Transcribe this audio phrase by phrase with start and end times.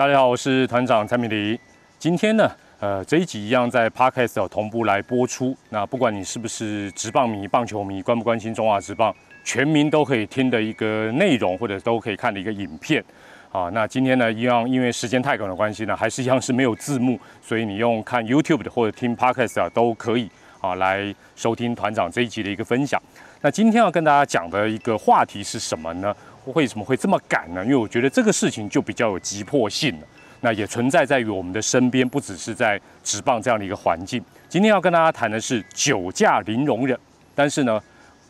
[0.00, 1.60] 大家好，我是团长蔡明黎。
[1.98, 5.54] 今天呢，呃，这一集一样在 Podcast 同步来播出。
[5.68, 13.04] 那不管你是不是职棒迷、棒球迷，关不关心中华职棒，全民都可以听的一个内容，或者都可以看的一个影片。
[13.52, 20.30] 啊，那今天呢，一样因为时间太赶的关系呢，还是一样是没有字幕，所以你用看 YouTube 的或者听 Podcast 啊都可以
[20.62, 22.98] 啊来收听团长这一集的一个分享。
[23.42, 26.14] 那今天要跟大家讲的一个话题是什么呢？
[26.46, 27.64] 为什么会这么赶呢？
[27.64, 30.06] 因为我觉得这个事情就比较有急迫性了。
[30.40, 34.22] 那也存在在于我们的身边，不只是在职棒这样的一个环境。
[34.48, 36.98] 今天要跟大家谈的是酒驾零容忍，
[37.34, 37.80] 但是呢。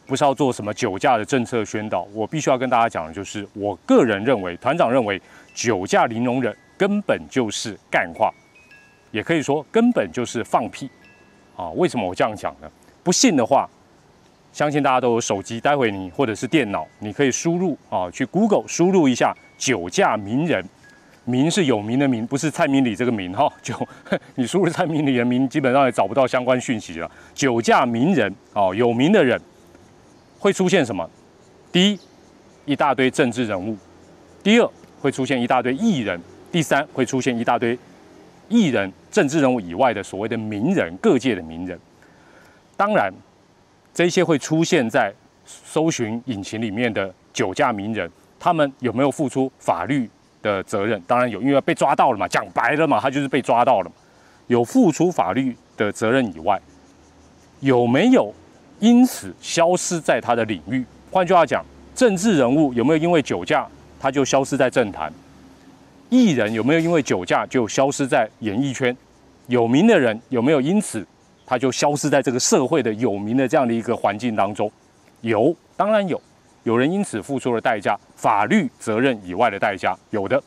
[0.07, 5.23] 不是要做什么酒驾的政策宣导，我必须要跟大家讲的就是，我个人认为，团长认为，
[5.55, 8.29] 酒驾零容忍根本就是干话，
[9.13, 10.91] 也可以说根本就是放屁
[11.55, 11.71] 啊！
[11.77, 12.69] 为什么我这样讲呢？
[13.05, 13.71] 不信的话，
[14.53, 20.65] 相信大家都有手机，待会你或者是电脑，你可以输入啊，去 Google 输入一下酒驾名人，
[21.25, 23.75] 名是有名的名，不是蔡明礼这个名哈，就
[24.35, 27.11] 你输入蔡明礼的名，基本上也找不到相关讯息了。
[27.35, 29.41] 酒驾名人哦，有名的人。
[30.39, 31.07] 会出现什么？
[31.71, 32.01] 第一，
[32.65, 33.77] 一大堆政治人物；
[34.43, 34.67] 第二，
[34.99, 36.19] 会出现一大堆艺人；
[36.51, 37.79] 第三，会出现一大堆
[38.49, 41.79] 艺人、政治人物以外的所谓的名人，各界的名人。
[42.75, 43.13] 当然，
[44.01, 45.13] 这些会出现在
[45.45, 50.09] 搜寻引擎里面的酒驾名人，他们有没有付出法律
[50.41, 50.99] 的责任？
[51.07, 52.27] 当然有，因为被抓到了嘛。
[52.27, 53.93] 讲白了嘛，他就是被抓到了嘛。
[54.47, 56.59] 有付出法律的责任以外，
[57.61, 58.33] 有没有？
[58.79, 60.83] 因此消失在他的领域。
[61.11, 61.63] 换句话讲，
[61.95, 63.69] 政治人物有没有因为酒驾
[64.01, 65.13] 他就消失在政坛？
[66.09, 68.97] 艺人有没有因为酒驾就消失在演艺圈？
[69.49, 71.07] 有名的人有没有因此
[71.51, 74.71] 他就消失在这个社会的有名的这样的一个环境当中？
[75.23, 76.23] 有，当然有。
[76.63, 80.41] 有人因此付出了代价，法律责任以外的代价有的。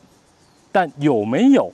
[0.72, 1.70] 但有没有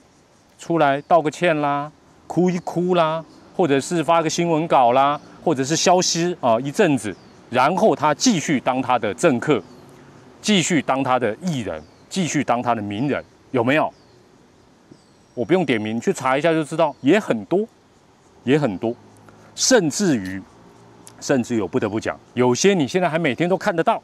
[0.59, 1.89] 出来道个歉啦，
[2.27, 3.23] 哭一哭啦，
[3.55, 5.17] 或者是发个新闻稿啦？
[5.41, 7.15] 或者是消失啊一阵子，
[7.49, 9.63] 然后他继续当他的政客，
[10.41, 13.93] 继续当他的艺人，继续当他的名人，有没有？
[15.33, 17.65] 我不用点名，去查一下就知道，也很多，
[18.43, 18.93] 也很多，
[19.55, 20.41] 甚至于，
[21.19, 24.01] 甚至有不得不讲，有些你现在还每天都看得到，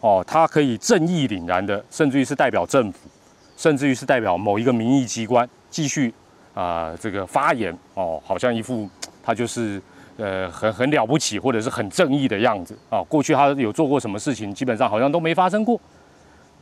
[0.00, 3.08] 哦，他可以正义凛然的，甚至于是代表政府，
[3.56, 6.12] 甚至于是代表某一个民意机关继续
[6.54, 8.88] 啊这个发言，哦，好像一副
[9.22, 9.80] 他就是。
[10.18, 13.02] 呃，很很了不起，或者是很正义的样子啊。
[13.04, 15.80] 过去他有做过什么事情，基本上好像都没发生过。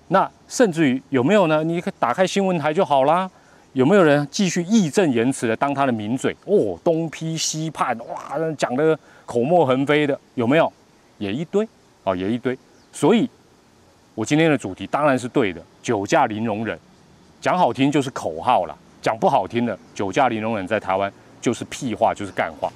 [0.07, 1.65] 那甚至于有没有呢？
[1.65, 3.29] 你打开新闻台就好啦。
[3.73, 6.35] 有没有人继续义正言辞的当他的名嘴？
[6.45, 10.73] 哦，东批西判，哇，讲的口沫横飞的，有没有？
[11.19, 11.67] 也一堆
[12.03, 12.59] 啊，也一堆。
[12.93, 13.31] 所以，
[14.15, 16.79] 我今天的主题当然是对的，酒驾零容忍。
[17.41, 21.11] 讲好听就是口号啦，讲不好听的，酒驾零容忍在台湾
[21.41, 22.71] 就是屁话，就是干话。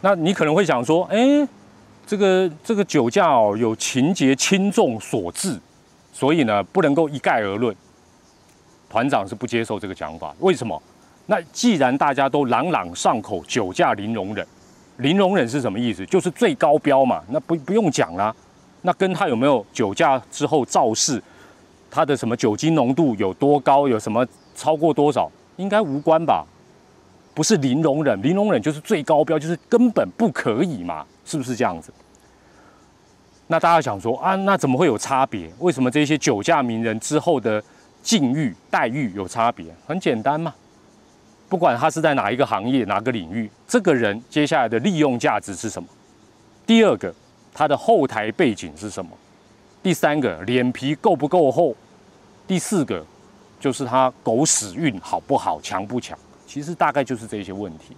[0.00, 1.46] 那你可能会想说，哎，
[2.06, 5.58] 这个这个酒驾哦，有情节轻重所致，
[6.12, 7.74] 所以呢，不能够一概而论。
[8.88, 10.80] 团长是不接受这个讲法，为什么？
[11.26, 14.46] 那既然大家都朗朗上口，酒驾零容忍，
[14.96, 16.06] 零容忍是什么意思？
[16.06, 18.34] 就是最高标嘛，那不不用讲啦。
[18.82, 21.22] 那跟他有没有酒驾之后肇事，
[21.90, 26.46] 他的什么酒精浓度有多高，有什么超过多少，应该无关吧？
[27.34, 31.92] 不是零容忍，零容忍就是最高标，就是根本不可以嘛，是不是这样子？
[33.48, 35.50] 那大家想说啊，那怎么会有差别？
[35.58, 37.62] 为什么这些酒驾名人之后的
[38.08, 39.66] 境遇待遇有差别？
[39.86, 40.54] 很简单嘛，
[41.46, 45.86] 不管他是在哪一个行业、哪个领域，这个人接下来的利用价值是什么？
[46.66, 47.14] 第二个，
[47.52, 49.10] 他的后台背景是什么？
[49.82, 51.76] 第三个，脸皮够不够厚？
[52.46, 53.04] 第四个，
[53.60, 56.18] 就是他狗屎运好不好、强不强？
[56.46, 57.94] 其实大概就是这些问题，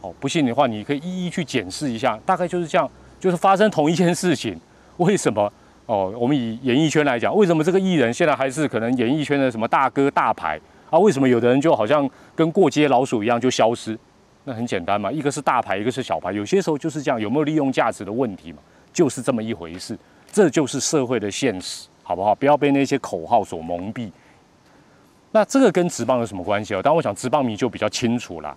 [0.00, 2.18] 哦，不信的话，你可以一一去检视一下。
[2.24, 2.90] 大概就是这样，
[3.20, 4.58] 就是发生同一件事情，
[4.96, 5.52] 为什么？
[5.88, 10.60] 哦，我们以演艺圈来讲，为什么这个艺人现在还是可能演艺圈的什么大哥大牌
[10.90, 10.98] 啊？
[10.98, 13.98] 为什么有的人就好像跟过街老鼠一样就消失？
[14.44, 18.58] 那很简单嘛，一个是大牌，一个是小牌，有些时候就是这样，有没有利用价值的问题嘛？
[18.92, 19.98] 就是这么一回事，
[20.30, 22.34] 这就是社会的现实，好不好？
[22.34, 24.10] 不要被那些口号所蒙蔽。
[25.32, 26.82] 那这个跟职棒有什么关系哦？
[26.82, 28.54] 当然，我想职棒迷就比较清楚啦。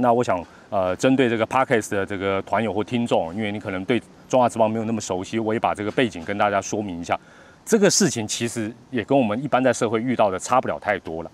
[0.00, 0.40] 那我想，
[0.70, 7.18] 呃，针对这个 Parkes 的这个团友或听众，因为你可能对中华职棒没有那么熟悉，我也把这个背景跟大家说明一下。
[7.64, 11.30] 这个事情其实也跟我们一般在社会遇到的差不了太多了。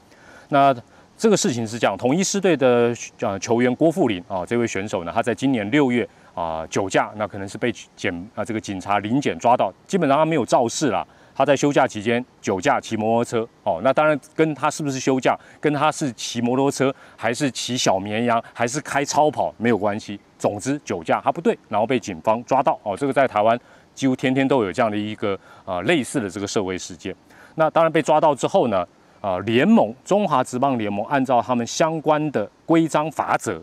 [0.48, 0.74] 那
[1.16, 11.06] 这个事情是这样：统一狮队的呃球员郭富林啊，这位选手呢，他在今年六月啊酒驾，那可能是被检啊这个警察临检抓到，基本上他没有肇事啦。
[11.34, 20.20] 他在休假期间酒驾骑摩托车，哦，那当然跟他是不是休假，跟他是骑摩托车还是骑小绵羊，还是开超跑没有关系。
[20.38, 23.58] 总之酒驾他不对，然后被警方抓到，哦，这个在台湾
[23.94, 27.12] 几乎天天都有这样的一个啊类似的这个社会事件。
[27.56, 28.86] 那当然被抓到之后呢，
[29.20, 33.60] 啊，联盟中华职棒联盟按照他们相关的规章法则，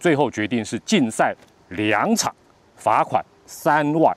[0.00, 1.34] 最后决定是禁赛
[1.68, 2.34] 两场，
[2.76, 4.16] 罚款三万。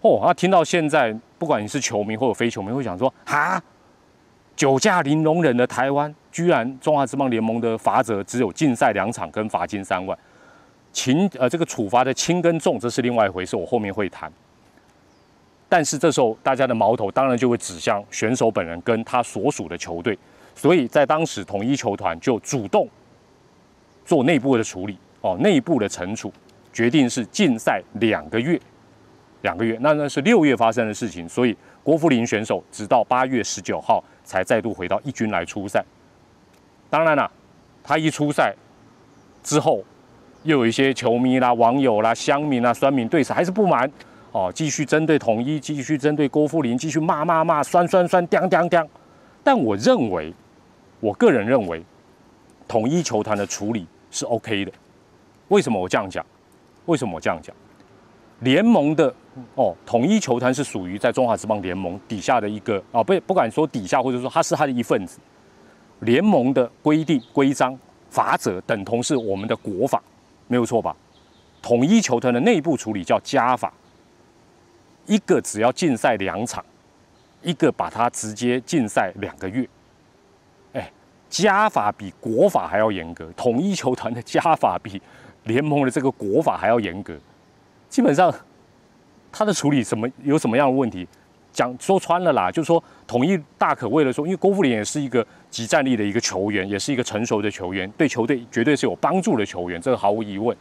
[0.00, 1.14] 哦，那听到现在。
[1.42, 3.60] 不管你是球迷或者非球迷，会想说：哈，
[4.54, 10.16] 酒驾零容忍的台湾，居然中华职棒联盟的罚则只有禁赛两场跟罚金三万，
[10.92, 14.32] 轻呃这个处罚的轻跟重，这是另外一回事，我后面会谈。
[15.68, 20.16] 但是这时候大家的矛头当然就会指向选手本人跟他所属的球队，
[20.54, 22.88] 所以在当时统一球团就主动
[24.04, 26.32] 做内部的处理哦，内部的惩处，
[26.72, 28.60] 决定是禁赛两个月。
[29.42, 35.84] 两个月，那那是六月发生的事情，所以郭富林选手直到八月十九号才再度回到一军来出赛。
[36.88, 37.30] 当然了，
[37.82, 38.54] 他一出赛
[39.42, 39.82] 之后，
[40.44, 43.90] 又有一些球迷啦、网友啦、乡民啦、酸民对此还是不满
[44.30, 48.86] 哦，继续针对统一，继续针对郭富林，继续骂骂骂、酸酸酸、刁刁刁。
[49.42, 50.32] 但我认为，
[51.00, 51.82] 我个人认为，
[52.68, 54.72] 统一球团的处理是 OK 的。
[55.48, 56.24] 为什么我这样讲？
[56.86, 57.54] 为什么我这样讲？
[58.40, 59.12] 联盟的
[59.54, 65.18] 哦，统一球团是属于在中华职棒联盟底下的一个啊，不不敢说底下，或者说他是他的一份子。
[66.00, 67.78] 联盟的规定、规章、
[68.10, 70.02] 法则等同是我们的国法，
[70.48, 70.96] 没有错吧？
[71.62, 73.72] 统一球团的内部处理叫加法，
[75.06, 76.64] 一个只要禁赛两场，
[77.40, 79.66] 一个把它直接禁赛两个月。
[80.72, 80.90] 哎，
[81.30, 85.00] 加法比国法还要严格，统一球团的加法比
[85.44, 87.16] 联盟的这个国法还要严格。
[87.88, 88.34] 基本上，
[89.32, 91.08] 他的处理什么有什么样的问题？
[91.52, 100.56] 讲说穿了啦，就是说统一大可为了说，因为郭富林也是一个极战力的一个球员，也是一个成熟的球员，对球队绝对是有帮助的球员，这个毫无疑问。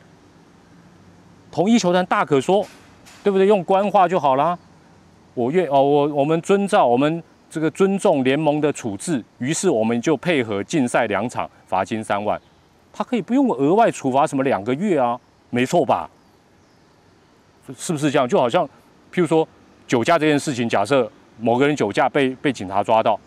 [1.50, 2.66] 统一球团大可说，
[3.24, 3.48] 对不对？
[3.48, 4.58] 用官话就好啦。
[5.34, 12.40] 我愿哦，我我们遵照我们这个尊重联盟的处置，于是我们就配合禁赛两场，罚金三万。
[12.92, 15.18] 他可以不用额外处罚什么两个月啊，
[15.50, 16.10] 没错吧？
[17.78, 18.28] 是不是这样？
[18.28, 18.66] 就好像，
[19.14, 19.48] 譬如说
[19.88, 21.10] 酒驾这件事情，假设
[21.40, 23.20] 某个人酒驾被被警察抓到，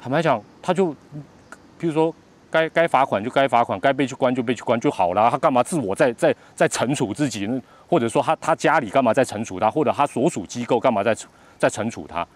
[0.00, 2.14] 坦白讲，他就，譬如说
[2.50, 5.30] 该该罚款就该罚款，该被去关就被去关就好了。
[5.30, 7.48] 他干嘛自我在在在惩处自己？
[7.88, 9.70] 或者说他他家里干嘛在惩处他？
[9.70, 11.16] 或者他所属机构干嘛在
[11.58, 12.26] 在惩处他？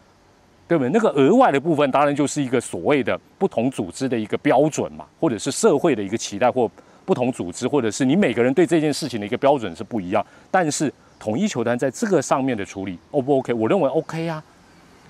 [0.67, 0.91] 对不对？
[0.91, 6.71] 那个额外的部分，当然就是一个所谓的不同组织的一个标准嘛，或者是社会的一个期待或。
[7.05, 13.53] 不同组织，或者是你每个人对这件事情的一个标准是不一样，但是统一球团在这个上面的处理，O 不 OK？
[13.53, 14.43] 我认为 OK 呀。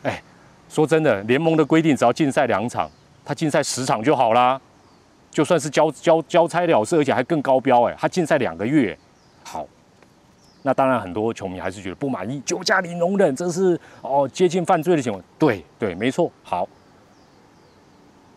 [0.03, 0.23] 哎，
[0.69, 2.91] 说真的，联盟的规定只要禁赛两场，
[3.25, 4.61] 他禁赛十场就好啦，
[5.31, 8.99] 就算是交交交差了事，而且还更高标哎，他禁赛两个月，
[9.45, 9.67] 好。
[10.65, 15.21] 那当然很多球迷还是觉得不满意，酒驾零容忍，这是哦接近犯罪的行为。
[15.37, 16.31] 对对，没错。
[16.45, 16.69] 好，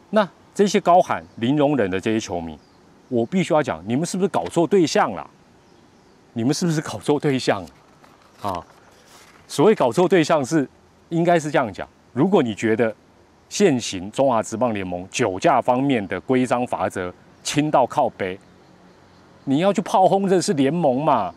[0.09, 2.57] 那这些高喊零容忍的这些球迷。
[3.07, 5.29] 我必须要讲，你们是不是搞错对象了？
[6.33, 7.63] 你们是不是搞错对象？
[8.41, 8.61] 啊，
[9.47, 10.67] 所谓搞错对象是，
[11.09, 11.87] 应该是这样讲。
[12.13, 12.93] 如果你觉得
[13.47, 17.13] 现行中华职棒联盟酒驾方面的规章法则
[17.43, 18.37] 轻到靠背，
[19.43, 21.33] 你要去炮轰这是联盟嘛，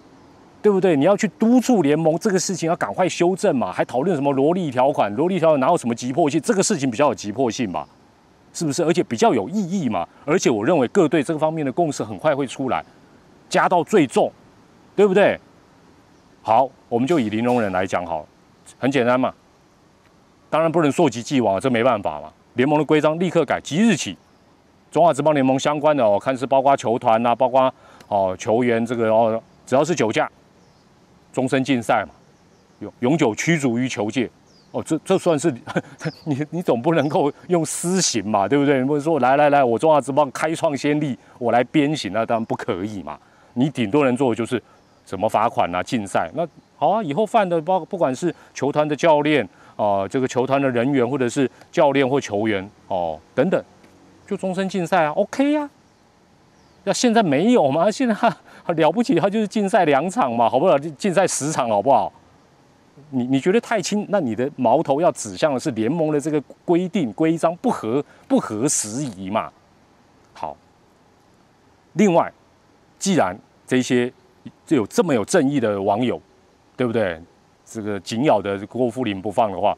[0.63, 0.97] 对不对？
[0.97, 5.15] 你要去督促联盟这个事情要赶快修正嘛，还讨论什么萝莉条款？
[5.15, 6.41] 萝莉条款哪有什么急迫性？
[6.41, 7.87] 这个事情比较有急迫性嘛。
[8.59, 8.83] 是不是？
[8.83, 10.05] 而且比较有意义嘛？
[10.25, 12.85] 而且我认为各队这个方面的共识很快会出来，
[13.49, 14.33] 加到最重，
[14.97, 15.39] 对不对？
[16.43, 18.27] 好，我们就以零容忍来讲好，
[18.77, 19.33] 很简单嘛。
[20.51, 22.33] 当然不能溯及既往，这没办法嘛。
[22.55, 24.19] 联盟的规章立刻改，即日起，
[24.91, 27.73] 中华职棒联盟相关的哦，看是包括球团呐，包括
[28.09, 30.29] 哦球员这个哦，只要是酒驾，
[31.33, 32.13] 终身禁赛嘛，
[32.81, 34.29] 永永久驱逐于球界。
[34.71, 35.51] 哦，这这算是
[36.25, 38.85] 你你总不能够用私刑嘛，对不对？
[38.85, 43.19] 或者说来来来，我中华之邦开创先例，我来鞭刑，那当然不可以嘛。
[43.55, 44.63] 你顶多能做的就是
[45.07, 46.31] 什么罚款啊、禁赛。
[46.35, 46.47] 那
[46.77, 53.61] 好啊，以后犯的包不管是球团的教练啊，这个球团的人员，或者是教练或球员哦等等，
[54.27, 55.69] 就终身禁赛啊，OK 呀。
[56.85, 57.91] 那现在没有吗？
[57.91, 58.15] 现在
[58.77, 60.79] 了不起，他就是禁赛两场嘛，好不好？
[60.79, 62.13] 禁赛十场，好不好？
[63.11, 64.07] 你你觉得太轻？
[64.09, 69.51] 那你的矛头要指向的是联盟的这个规定规章不合不合时宜嘛？
[70.33, 70.57] 好，
[71.95, 72.33] 另外，
[72.99, 73.37] 既然
[73.67, 74.13] 这些
[74.69, 76.21] 有这么有正义的网友，
[76.77, 77.21] 对不对？
[77.65, 79.77] 这个紧咬的郭富林不放的话，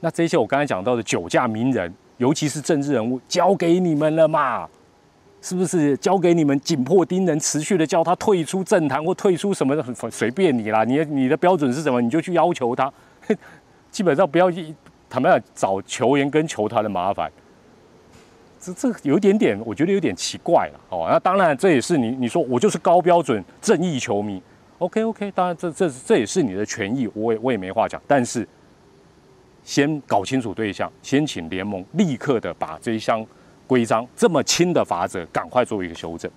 [0.00, 4.68] 那这些我刚才讲到的酒驾名人，尤其是政治人物，交给你们了嘛？
[5.42, 10.84] 是不是交给你们紧迫盯人，持续的叫他退出政坛或退出什么的，很随便你啦。
[10.84, 12.92] 你你的标准是什么，你就去要求他。
[13.90, 14.74] 基本上不要去
[15.08, 17.32] 坦白讲找球员跟球团的麻烦。
[18.60, 20.80] 这这有点点，我觉得有点奇怪了。
[20.90, 24.42] 哦，那当然这也是你你说我就是高标准正义球迷。
[24.76, 28.00] OK OK，当然这这这也是你的权益，我也我也没话讲。
[28.06, 28.46] 但是
[29.64, 33.26] 先搞清楚对象，先请联盟立刻的把这一项。
[33.70, 36.28] 规章这么轻的法则，赶快做一个修正。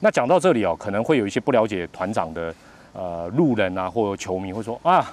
[0.00, 2.54] 那讲到这里哦，可能会有一些不了解团长的
[2.92, 5.10] 呃路人啊，或者球迷会说啊，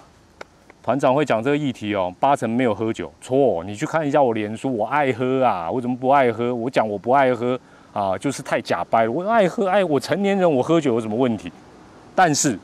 [0.84, 3.10] 团长会讲这个议题哦，八成没有喝酒。
[3.22, 6.54] 错，你去看一下我脸书，我爱喝啊，我怎么不爱喝？
[6.54, 7.58] 我讲我不爱喝
[7.94, 9.12] 啊，就是太假掰了。
[9.14, 11.50] 我爱喝，爱我成年人我喝酒有什么问题？
[12.14, 12.60] 但是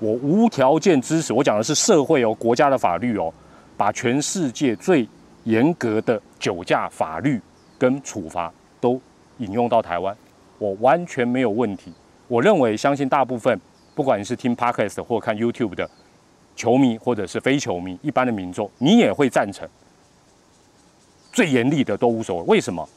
[0.00, 3.32] 我无条件支持，我讲的是社会哦，国家的法律哦，
[3.74, 5.08] 把全世界最
[5.44, 7.40] 严格的酒驾法律。
[7.82, 9.00] 跟处罚都
[9.38, 10.16] 引用到台湾，
[10.60, 11.92] 我完全没有问题。
[12.28, 13.60] 我认为，相信大部分
[13.92, 15.90] 不管你是听 podcast 或看 YouTube 的
[16.54, 19.68] 球迷，或者是非球迷，一般的民众，你也会赞成
[21.32, 22.44] 最严厉的都无所谓。
[22.44, 22.88] 为什么？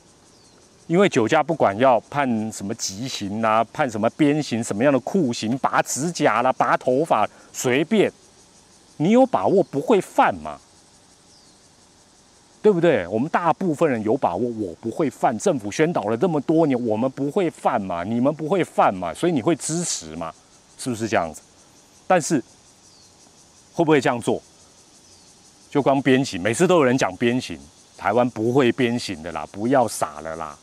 [0.86, 8.12] 因为酒驾不管要判什么极刑啊，判什么鞭刑，什么样的酷刑，拔指甲啦，拔头发，随便，
[8.98, 10.60] 你有把握不会犯吗？
[12.65, 13.05] 对不对？
[13.10, 15.38] 我们大部分人有把握，我不会犯。
[15.38, 18.03] 政府宣导了这么多年，我们不会犯嘛？
[18.03, 19.13] 你们不会犯嘛？
[19.13, 20.34] 所以你会支持嘛？
[20.75, 21.43] 是不是这样子？
[22.07, 22.43] 但是
[23.72, 24.41] 会不会这样做？
[25.69, 27.55] 就光鞭刑，每次都有人讲鞭刑，
[27.95, 30.57] 台湾不会鞭刑的啦，不要傻了啦，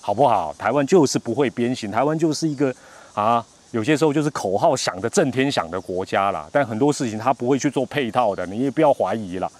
[0.00, 0.54] 好不好？
[0.54, 2.74] 台湾就是不会鞭刑，台湾就是一个
[3.12, 6.48] 啊，有些时候就是口号响的震天响的国家啦。
[6.50, 9.52] 但很多事情他不会去做配套的，你也不要怀疑了。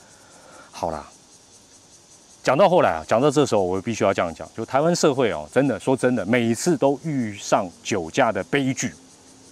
[0.70, 1.06] 好啦。
[2.44, 8.92] 讲到后来啊，讲到这时候，我必须要这样讲，就台湾社会哦，真的说真的，每一次都遇上酒驾的悲剧，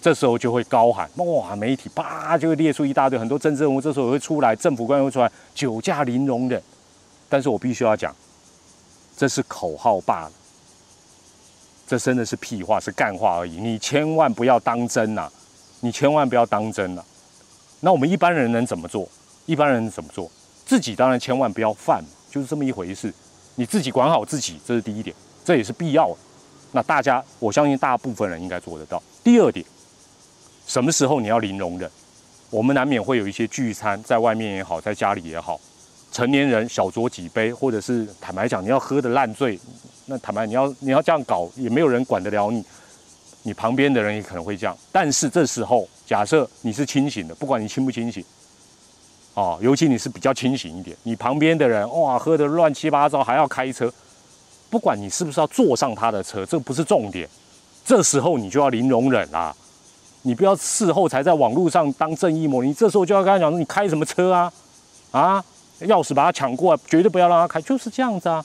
[0.02, 6.62] 这时候就会高喊哇，媒体啪就会列出一大堆很多政治人物，这时候会出来，政府官员会出来，酒驾零容忍。
[7.30, 8.14] 但是我必须要讲，
[9.16, 10.32] 这是口号罢了，
[11.86, 13.56] 这真的是屁话，是干话而已。
[13.56, 15.30] 你千万不要当真呐，
[15.80, 17.02] 你千万不要当真了。
[17.80, 19.08] 那我们一般人能怎么做？
[19.46, 20.30] 一般人怎么做？
[20.66, 22.04] 自己当然千万不要犯。
[22.32, 23.12] 就是这么一回事，
[23.56, 26.16] 你自己管好自己，这是第一点，这也是必要的。
[26.72, 29.02] 那大家，我相信大部分人应该做得到。
[29.22, 29.64] 第二点，
[30.66, 31.90] 什么时候你要零容忍？
[32.48, 35.60] 我们难免会有一些聚餐，在外面也好，在家里也好，
[36.10, 39.60] 成年人小酌几杯，或者是坦白讲，你要喝的烂醉，
[40.06, 42.64] 那坦白你要你要这样搞，也没有人管得了你，
[43.42, 44.74] 你旁边的人也可能会这样。
[44.90, 48.24] 但是这时候，假设你是清醒的，不管你清不清醒。
[49.34, 53.90] 哦，尤其你是比较清醒一点，你旁边的人哇喝得乱七八糟，还要开车，
[54.68, 57.26] 不管你是不是要坐上他的车，这不是重点，
[57.84, 59.54] 这时候你就要零容忍啦，
[60.20, 64.52] 你不要事后才在网络上当正义魔，你这时候就要跟他讲说你开什么车啊，
[65.12, 65.44] 啊，
[65.80, 68.44] 钥匙把他抢过来，绝对不要让他开，就是这样子啊，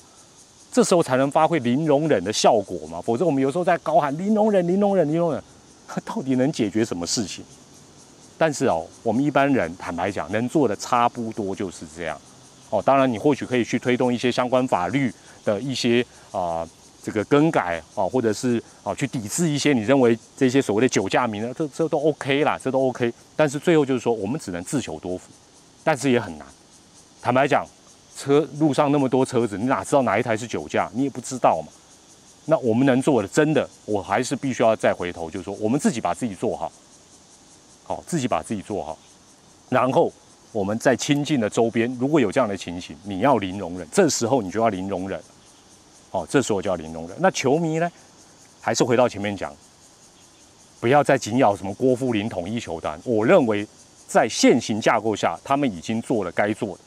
[0.72, 5.44] 这时候才能发挥零容忍的效果嘛，否则我们有时候在高喊零容忍、零容忍、零容忍，
[6.06, 7.44] 到底能解决什么事情？
[8.38, 12.20] 但是哦，我们一般人坦白讲，能做的差不多就是这样。
[12.70, 15.12] 哦，当然你或许可以去推动一些相关法律
[15.44, 16.68] 的一些啊
[17.02, 23.12] 这个更改啊，或者是啊去抵制一些你认为这些所谓的酒驾名呢，这这都 OK 啦，这都 OK。
[23.36, 25.32] 但是最后就是说，我们只能自求多福，
[25.84, 26.46] 但是也很难。
[27.22, 27.66] 坦白讲，
[28.16, 30.92] 车路上那么多车子，你哪知道哪一台是酒驾？
[30.94, 31.72] 你也不知道嘛。
[32.46, 36.72] 那我们能做的，真的，我还是必须要再回头，就是说，我们自己把自己做好。
[37.88, 39.00] 好，自己把自己做好，
[39.70, 40.12] 然后
[40.52, 45.18] 我们在亲近的周边，如果有这样的情形，你要零容忍，这时候你就要零容忍。
[46.12, 47.18] 哦，这时候就要零容忍。
[47.20, 47.90] 那球迷呢？
[48.60, 49.56] 还是回到前面讲，
[50.82, 53.00] 不要再紧咬什么郭富林统一球单。
[53.06, 53.66] 我认为
[54.06, 56.80] 在现行架构下，他们已经做了该做的，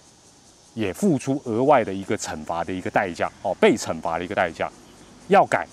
[0.75, 3.31] 也付出额外的一个惩罚的一个代价。
[3.43, 4.71] 哦，被惩罚的一个代价，
[5.29, 5.67] 要改，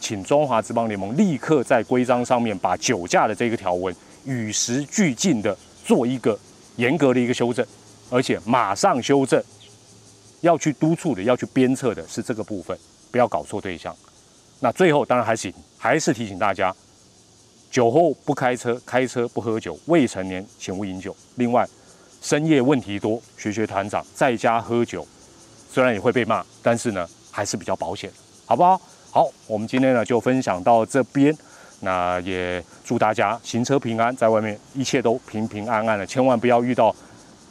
[0.00, 3.94] 请中华职棒联盟立刻在规章上面把酒驾的这个条文。
[4.30, 6.38] 与时俱进的做一个
[6.76, 7.66] 严格的一个修正，
[8.08, 9.42] 而且马上修正，
[10.40, 12.78] 要去督促的、要去鞭策的是这个部分，
[13.10, 13.94] 不要搞错对象。
[14.60, 16.72] 那最后当然还是还是提醒大家，
[17.72, 21.14] 酒后不开车，开车不喝酒，未成年请勿饮酒。
[21.34, 21.68] 另外，
[22.22, 25.04] 深夜问题多，学学团长在家喝酒，
[25.72, 28.08] 虽然也会被骂，但是呢还是比较保险，
[28.46, 28.80] 好不好？
[29.10, 31.36] 好，我们今天呢就分享到这边。
[31.80, 36.94] 那也祝大家行车平安，在外面一切都平平安安的，千万不要遇到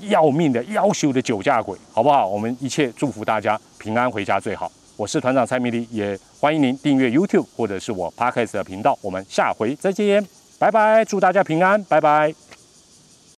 [0.01, 2.27] 要命的、要修的酒驾鬼，好不好？
[2.27, 4.71] 我们一切祝福大家平安回家最好。
[4.95, 8.97] 我是团长蔡明黎，也欢迎您订阅 YouTube 或者是我 Podcast 的频道。
[9.01, 10.25] 我们下回再见，
[10.57, 11.05] 拜拜！
[11.05, 12.48] 祝大家平安，拜拜。